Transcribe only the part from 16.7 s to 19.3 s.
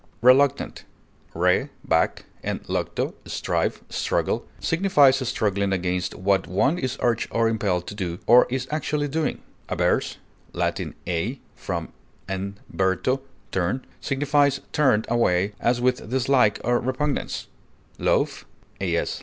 repugnance; loath (AS.